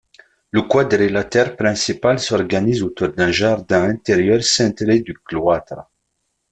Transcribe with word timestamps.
Le 0.49 0.63
quadrilatère 0.63 1.55
principal 1.55 2.17
s’organise 2.17 2.81
autour 2.81 3.09
d’un 3.09 3.29
jardin 3.29 3.83
intérieur 3.83 4.41
ceinturé 4.43 5.01
de 5.01 5.13
cloîtres. 5.13 5.87